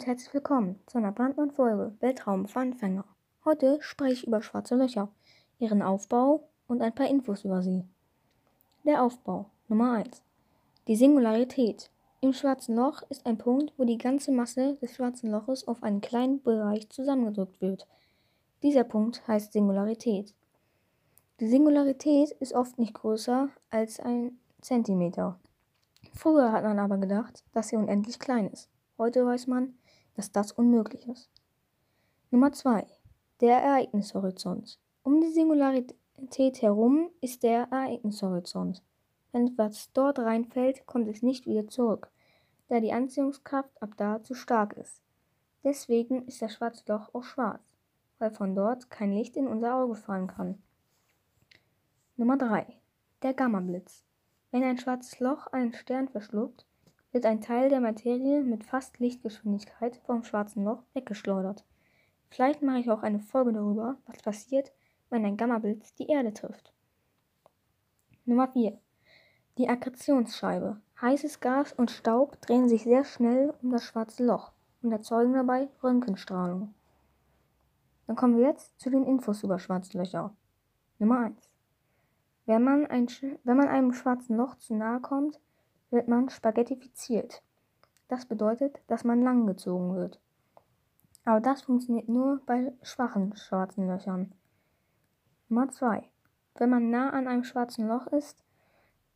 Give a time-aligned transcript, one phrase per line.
[0.00, 3.04] und herzlich willkommen zu einer brandneuen Folge Weltraum für Anfänger.
[3.44, 5.10] Heute spreche ich über schwarze Löcher,
[5.58, 7.84] ihren Aufbau und ein paar Infos über sie.
[8.86, 10.22] Der Aufbau Nummer 1.
[10.86, 11.90] Die Singularität.
[12.22, 16.00] Im schwarzen Loch ist ein Punkt, wo die ganze Masse des schwarzen Loches auf einen
[16.00, 17.86] kleinen Bereich zusammengedrückt wird.
[18.62, 20.32] Dieser Punkt heißt Singularität.
[21.40, 25.38] Die Singularität ist oft nicht größer als ein Zentimeter.
[26.14, 28.70] Früher hat man aber gedacht, dass sie unendlich klein ist.
[28.96, 29.74] Heute weiß man,
[30.14, 31.30] dass das unmöglich ist.
[32.30, 32.86] Nummer 2.
[33.40, 34.78] Der Ereignishorizont.
[35.02, 38.82] Um die Singularität herum ist der Ereignishorizont.
[39.32, 42.10] Wenn etwas dort reinfällt, kommt es nicht wieder zurück,
[42.68, 45.02] da die Anziehungskraft ab da zu stark ist.
[45.64, 47.76] Deswegen ist das schwarze Loch auch schwarz,
[48.18, 50.62] weil von dort kein Licht in unser Auge fallen kann.
[52.16, 52.66] Nummer 3.
[53.22, 54.04] Der Gammablitz.
[54.50, 56.66] Wenn ein schwarzes Loch einen Stern verschluckt,
[57.12, 61.64] wird ein Teil der Materie mit fast Lichtgeschwindigkeit vom schwarzen Loch weggeschleudert.
[62.28, 64.72] Vielleicht mache ich auch eine Folge darüber, was passiert,
[65.08, 66.72] wenn ein Gammablitz die Erde trifft.
[68.24, 68.78] Nummer 4.
[69.58, 70.80] Die Akkretionsscheibe.
[71.00, 75.68] Heißes Gas und Staub drehen sich sehr schnell um das schwarze Loch und erzeugen dabei
[75.82, 76.74] Röntgenstrahlung.
[78.06, 80.34] Dann kommen wir jetzt zu den Infos über schwarze Löcher.
[80.98, 81.50] Nummer 1.
[82.46, 83.06] Wenn man, ein,
[83.44, 85.40] wenn man einem schwarzen Loch zu nahe kommt,
[85.90, 87.42] wird man spaghettifiziert.
[88.08, 90.20] Das bedeutet, dass man langgezogen wird.
[91.24, 94.32] Aber das funktioniert nur bei schwachen schwarzen Löchern.
[95.48, 96.08] Nummer 2.
[96.56, 98.42] Wenn man nah an einem schwarzen Loch ist,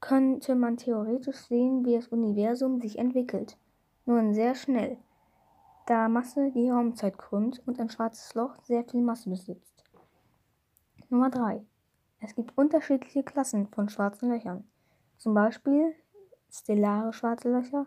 [0.00, 3.56] könnte man theoretisch sehen, wie das Universum sich entwickelt.
[4.04, 4.98] Nur sehr schnell,
[5.86, 9.84] da Masse die Raumzeit krümmt und ein schwarzes Loch sehr viel Masse besitzt.
[11.08, 11.64] Nummer 3.
[12.20, 14.64] Es gibt unterschiedliche Klassen von schwarzen Löchern.
[15.18, 15.94] Zum Beispiel
[16.52, 17.86] stellare schwarze Löcher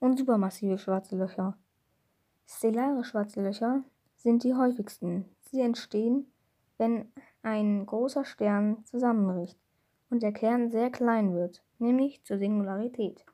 [0.00, 1.56] und supermassive schwarze Löcher.
[2.46, 3.84] Stellare schwarze Löcher
[4.16, 5.24] sind die häufigsten.
[5.50, 6.30] Sie entstehen,
[6.76, 7.12] wenn
[7.42, 9.58] ein großer Stern zusammenbricht
[10.10, 13.24] und der Kern sehr klein wird, nämlich zur Singularität.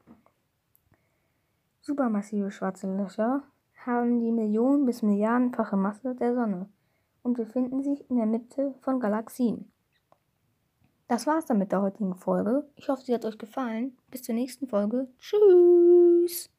[1.81, 3.43] Supermassive schwarze Löcher
[3.85, 6.69] haben die Millionen- bis Milliardenfache Masse der Sonne
[7.23, 9.71] und befinden sich in der Mitte von Galaxien.
[11.09, 12.69] Das war's dann mit der heutigen Folge.
[12.75, 13.97] Ich hoffe, sie hat euch gefallen.
[14.11, 15.09] Bis zur nächsten Folge.
[15.19, 16.51] Tschüss.